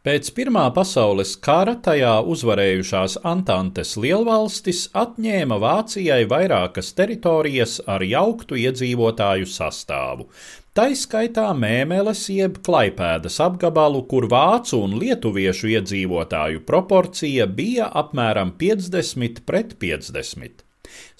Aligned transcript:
Pēc 0.00 0.30
Pirmā 0.32 0.62
pasaules 0.72 1.34
kara 1.44 1.74
tajā 1.84 2.12
uzvarējušās 2.34 3.18
Antantes 3.30 3.90
lielvalstis 4.00 4.86
atņēma 4.96 5.58
Vācijai 5.60 6.22
vairākas 6.30 6.94
teritorijas 6.96 7.74
ar 7.84 8.00
jauktu 8.08 8.56
iedzīvotāju 8.62 9.50
sastāvu. 9.56 10.24
Taiskaitā 10.72 11.44
mēmeles 11.52 12.24
jeb 12.32 12.56
klaipēdas 12.64 13.36
apgabalu, 13.44 14.00
kur 14.08 14.24
vācu 14.32 14.80
un 14.86 14.96
lietuviešu 15.04 15.74
iedzīvotāju 15.74 16.64
proporcija 16.64 17.50
bija 17.60 17.92
apmēram 18.04 18.56
50 18.64 19.44
pret 19.44 19.76
50. 19.84 20.69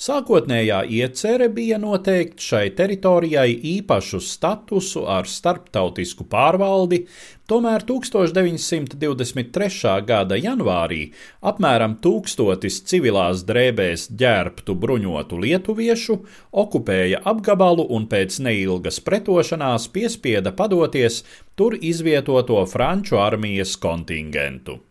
Sākotnējā 0.00 0.80
iecerē 0.88 1.50
bija 1.52 1.76
noteikt 1.82 2.40
šai 2.40 2.70
teritorijai 2.78 3.50
īpašu 3.76 4.22
statusu 4.24 5.04
ar 5.10 5.28
starptautisku 5.28 6.24
pārvaldi, 6.30 7.04
tomēr 7.50 7.82
1923. 7.88 10.04
gada 10.06 10.36
janvārī 10.38 11.00
apmēram 11.52 11.96
tūkstotis 12.04 12.76
civilās 12.90 13.44
drēbēs 13.48 14.02
ģērbtu 14.20 14.76
bruņotu 14.84 15.40
lietuviešu 15.44 16.14
okupēja 16.64 17.18
apgabalu 17.32 17.84
un 17.96 18.02
pēc 18.12 18.30
neilgas 18.46 18.98
pretošanās 19.06 19.82
piespieda 19.94 20.50
padoties 20.52 21.14
tur 21.56 21.72
izvietoto 21.80 22.66
franču 22.70 23.16
armijas 23.20 23.76
kontingentu. 23.80 24.89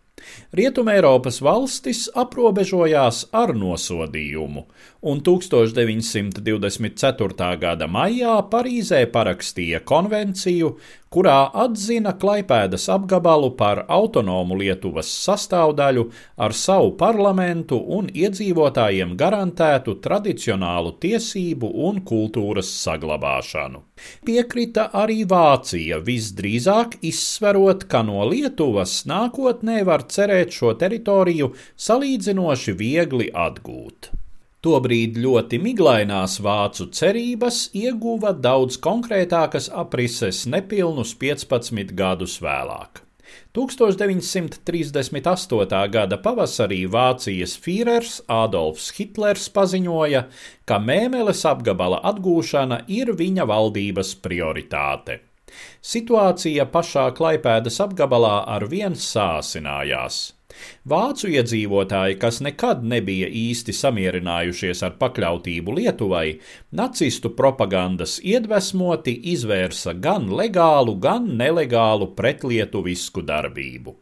Rietumēropas 0.55 1.41
valstis 1.45 2.09
aprobežojās 2.17 3.25
ar 3.35 3.53
nosodījumu, 3.55 4.65
un 5.01 5.21
1924. 5.23 7.57
gada 7.61 7.87
maijā 7.87 8.35
Parīzē 8.51 9.05
parakstīja 9.13 9.79
konvenciju, 9.87 10.75
kurā 11.09 11.49
atzina 11.63 12.11
Klaipēdas 12.21 12.85
apgabalu 12.93 13.49
par 13.57 13.79
autonomu 13.89 14.55
Lietuvas 14.59 15.09
sastāvdaļu 15.25 16.03
ar 16.37 16.53
savu 16.53 16.91
parlamentu 16.99 17.79
un 17.97 18.11
iedzīvotājiem 18.13 19.15
garantētu 19.17 19.95
tradicionālu 20.03 20.91
tiesību 21.01 21.71
un 21.89 22.03
kultūras 22.05 22.69
saglabāšanu. 22.83 23.81
Piekrita 24.25 24.89
arī 24.95 25.25
Vācija, 25.27 25.97
visdrīzāk 26.05 26.99
izsverot, 27.09 27.87
ka 27.89 28.03
no 28.05 28.21
Lietuvas 28.29 29.01
nākotnē 29.09 29.81
var 29.89 30.05
cerēt 30.13 30.55
šo 30.55 30.73
teritoriju 30.81 31.47
salīdzinoši 31.87 32.71
viegli 32.79 33.27
atgūt. 33.47 34.11
Tobrīd 34.59 35.15
ļoti 35.23 35.55
miglainās 35.63 36.33
vācu 36.43 36.89
cerības 36.91 37.71
ieguva 37.79 38.33
daudz 38.35 38.75
konkrētākas 38.83 39.69
aprises 39.71 40.43
nepilnus 40.51 41.15
15 41.21 41.93
gadus 41.95 42.41
vēlāk. 42.43 42.99
1938. 43.55 45.87
gada 45.95 46.19
pavasarī 46.25 46.81
Vācijas 46.91 47.55
Führers 47.57 48.19
Adolfs 48.27 48.91
Hitlers 48.97 49.49
paziņoja, 49.55 50.21
ka 50.67 50.75
mēmeles 50.83 51.45
apgabala 51.47 52.03
atgūšana 52.11 52.83
ir 52.99 53.07
viņa 53.15 53.47
valdības 53.49 54.15
prioritāte. 54.21 55.28
Situācija 55.93 56.65
pašā 56.73 57.09
Klaipēdas 57.17 57.79
apgabalā 57.85 58.35
ar 58.55 58.67
vien 58.71 58.97
sāsinājās. 58.97 60.19
Vācu 60.91 61.29
iedzīvotāji, 61.31 62.17
kas 62.21 62.39
nekad 62.43 62.81
nebija 62.93 63.29
īsti 63.41 63.75
samierinājušies 63.77 64.81
ar 64.87 64.97
pakļautību 65.01 65.77
Lietuvai, 65.77 66.25
nacistu 66.81 67.31
propagandas 67.37 68.17
iedvesmoti 68.33 69.15
izvērsa 69.35 69.95
gan 70.07 70.27
legālu, 70.41 70.97
gan 71.07 71.31
nelegālu 71.43 72.11
pretlietuvisku 72.17 73.23
darbību. 73.31 73.95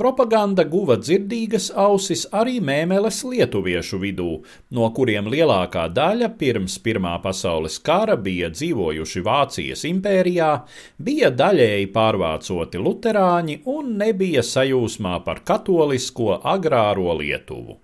Propaganda 0.00 0.64
guva 0.64 0.96
dzirdīgas 0.98 1.68
ausis 1.78 2.24
arī 2.32 2.56
mēmeles 2.64 3.20
lietuviešu 3.28 4.00
vidū, 4.02 4.30
no 4.72 4.88
kuriem 4.96 5.28
lielākā 5.34 5.84
daļa 5.92 6.32
pirms 6.40 6.78
Pirmā 6.82 7.12
pasaules 7.22 7.76
kara 7.84 8.16
bija 8.16 8.50
dzīvojuši 8.54 9.22
Vācijas 9.28 9.84
impērijā, 9.92 10.50
bija 10.98 11.30
daļēji 11.42 11.92
pārvācoti 11.94 12.82
luterāņi 12.82 13.60
un 13.76 13.94
nebija 14.02 14.42
sajūsmā 14.54 15.20
par 15.28 15.44
katolisko 15.52 16.40
agrāro 16.56 17.14
Lietuvu. 17.20 17.78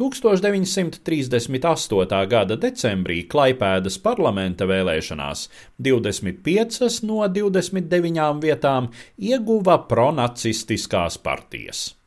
1938. 0.00 2.26
gada 2.34 2.56
decembrī 2.56 3.22
Klaipēdas 3.28 3.98
parlamenta 4.02 4.64
vēlēšanās 4.70 5.48
25 5.78 7.04
no 7.08 7.28
29 7.28 8.42
vietām 8.42 8.88
ieguva 9.18 9.78
pronacistiskās 9.90 11.18
partijas. 11.18 12.00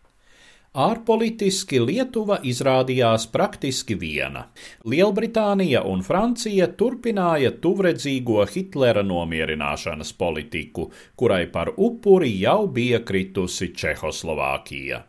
Ārpolitiski 0.73 1.77
Lietuva 1.77 2.39
izrādījās 2.49 3.27
praktiski 3.29 3.93
viena. 3.93 4.47
Lielbritānija 4.89 5.83
un 5.85 6.01
Francija 6.01 6.65
turpināja 6.79 7.51
tuvredzīgo 7.61 8.41
Hitlera 8.49 9.05
nomierināšanas 9.05 10.15
politiku, 10.17 10.89
kurai 11.15 11.45
par 11.53 11.75
upuri 11.77 12.33
jau 12.41 12.65
bija 12.65 13.03
kritusi 13.05 13.69
Čehoslovākija. 13.77 15.03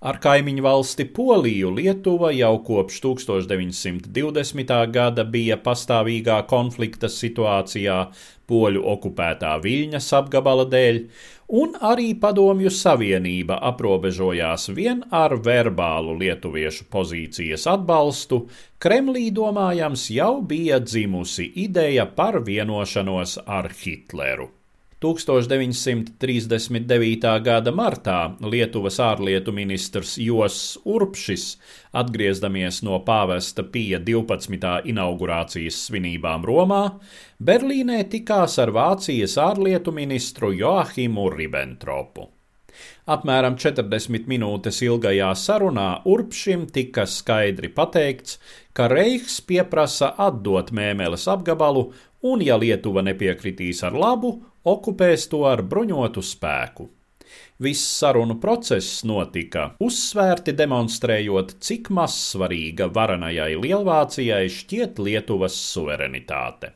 Ar 0.00 0.20
kaimiņu 0.22 0.62
valsti 0.64 1.06
Poliju 1.16 1.70
Lietuva 1.76 2.32
jau 2.36 2.54
kopš 2.66 3.00
1920. 3.04 4.74
gada 4.92 5.24
bija 5.24 5.56
pastāvīgā 5.62 6.42
konflikta 6.50 7.10
situācijā 7.12 8.00
poļu 8.46 8.82
okupētā 8.92 9.54
Viļņas 9.62 10.10
apgabala 10.20 10.66
dēļ, 10.70 11.00
un 11.60 11.74
arī 11.90 12.12
Padomju 12.20 12.70
Savienība 12.74 13.58
aprobežojās 13.70 14.68
vien 14.76 15.02
ar 15.14 15.36
verbālu 15.46 16.16
lietuviešu 16.22 16.88
pozīcijas 16.92 17.66
atbalstu, 17.70 18.44
Kremlī 18.82 19.30
domājams 19.34 20.10
jau 20.14 20.34
bija 20.42 20.80
dzimusi 20.82 21.48
ideja 21.66 22.06
par 22.06 22.42
vienošanos 22.46 23.40
ar 23.46 23.72
Hitleru. 23.82 24.55
1939. 25.00 27.40
gada 27.44 27.72
martā 27.72 28.36
Lietuvas 28.40 28.98
ārlietu 29.04 29.52
ministrs 29.52 30.16
Jos 30.16 30.78
Urpšis, 30.88 31.58
atgriezdamies 31.92 32.80
no 32.86 32.96
pāvesta 33.04 33.62
Pija 33.72 33.98
12. 34.00 34.88
inaugurācijas 34.88 35.76
svinībām 35.90 36.44
Romā, 36.48 36.96
Berlīnē 37.36 38.08
tikās 38.08 38.56
ar 38.62 38.72
Vācijas 38.72 39.36
ārlietu 39.36 39.92
ministru 39.92 40.48
Joachimu 40.56 41.28
Ribbentropu. 41.34 42.35
Apmēram 43.06 43.56
40 43.60 44.26
minūtes 44.30 44.82
ilgajā 44.86 45.30
sarunā 45.38 45.86
Urpšim 46.04 46.66
tika 46.74 47.06
skaidri 47.06 47.70
pateikts, 47.72 48.40
ka 48.72 48.88
Reichs 48.92 49.40
pieprasa 49.40 50.12
atdot 50.28 50.72
mēmeles 50.74 51.28
apgabalu, 51.30 51.88
un, 52.26 52.42
ja 52.42 52.58
Lietuva 52.58 53.04
nepiekritīs 53.06 53.84
ar 53.86 53.96
labu, 53.96 54.36
okupēs 54.66 55.28
to 55.32 55.44
ar 55.48 55.62
bruņotu 55.62 56.24
spēku. 56.24 56.90
Viss 57.62 57.84
sarunu 58.00 58.36
process 58.40 59.00
notika, 59.08 59.70
uzsvērti 59.80 60.52
demonstrējot, 60.56 61.56
cik 61.64 61.88
mazsvarīga 61.96 62.90
varanajai 62.92 63.54
Lielvācijai 63.62 64.44
šķiet 64.52 65.00
Lietuvas 65.00 65.56
suverenitāte. 65.72 66.74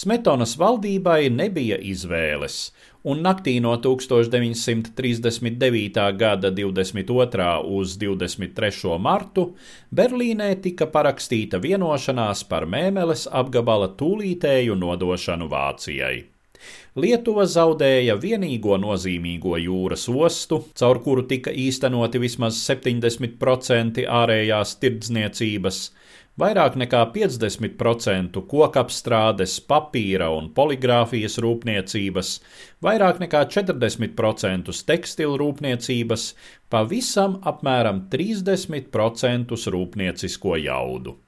Smetonas 0.00 0.54
valdībai 0.60 1.24
nebija 1.34 1.80
izvēles, 1.82 2.70
un 3.02 3.22
naktī 3.24 3.60
no 3.60 3.76
1939. 3.76 6.16
gada 6.16 6.50
22. 6.50 7.64
uz 7.64 7.98
23. 7.98 8.98
martu 8.98 9.54
Berlīnē 9.90 10.62
tika 10.62 10.86
parakstīta 10.86 11.58
vienošanās 11.62 12.44
par 12.48 12.66
mēmeles 12.66 13.28
apgabala 13.30 13.88
tūlītēju 13.98 14.74
nodošanu 14.78 15.48
Vācijai. 15.50 16.24
Lietuva 16.98 17.44
zaudēja 17.46 18.16
vienīgo 18.18 18.74
nozīmīgo 18.82 19.54
jūras 19.62 20.08
ostu, 20.10 20.64
caur 20.74 20.98
kuru 21.04 21.22
tika 21.30 21.52
īstenoti 21.54 22.18
vismaz 22.22 22.58
70% 22.66 24.02
ārējās 24.20 24.74
tirdzniecības, 24.82 25.78
vairāk 26.40 26.76
nekā 26.82 27.04
50% 27.14 28.42
kokapstrādes, 28.50 29.56
papīra 29.70 30.30
un 30.34 30.50
poligrāfijas 30.56 31.38
rūpniecības, 31.44 32.34
vairāk 32.82 33.22
nekā 33.24 33.44
40% 33.56 34.74
tekstilu 34.90 35.38
rūpniecības, 35.44 36.28
pavisam 36.72 37.40
apmēram 37.52 38.06
30% 38.12 39.58
rūpniecisko 39.76 40.56
jaudu. 40.66 41.18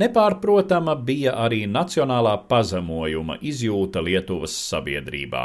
Nepārprotama 0.00 0.94
bija 0.94 1.34
arī 1.44 1.64
nacionālā 1.70 2.36
pazemojuma 2.50 3.38
izjūta 3.40 4.02
Lietuvas 4.04 4.54
sabiedrībā. 4.70 5.44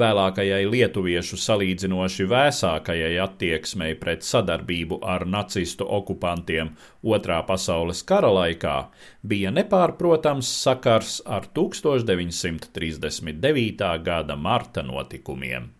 Vēlākajai 0.00 0.64
lietuviešu 0.70 1.36
salīdzinoši 1.40 2.24
vēsākajai 2.30 3.14
attieksmei 3.24 3.94
pret 4.00 4.22
sadarbību 4.26 4.96
ar 5.02 5.26
nacistu 5.26 5.84
okupantiem 6.00 6.74
Otrā 7.02 7.42
pasaules 7.48 8.02
kara 8.04 8.28
laikā 8.28 8.92
bija 9.24 9.50
nepārprotams 9.54 10.48
sakars 10.64 11.22
ar 11.24 11.46
1939. 11.56 14.02
gada 14.04 14.36
marta 14.36 14.82
notikumiem. 14.82 15.70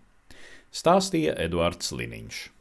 stāstīja 0.72 1.34
Eduards 1.44 1.92
Liniņš. 1.92 2.59